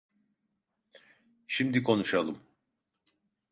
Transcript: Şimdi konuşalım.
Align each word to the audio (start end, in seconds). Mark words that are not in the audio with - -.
Şimdi 1.47 1.83
konuşalım. 1.83 2.39